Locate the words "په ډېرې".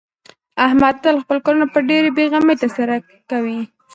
1.73-2.09